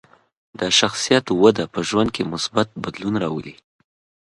د 0.59 0.61
شخصیت 0.79 1.25
وده 1.41 1.65
په 1.73 1.79
ژوند 1.89 2.09
کې 2.15 2.29
مثبت 2.33 2.67
بدلون 2.83 3.15
راولي. 3.23 3.55